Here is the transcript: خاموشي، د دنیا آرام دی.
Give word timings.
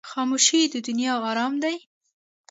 خاموشي، 0.09 0.61
د 0.73 0.75
دنیا 0.87 1.13
آرام 1.29 1.53
دی. 1.63 1.75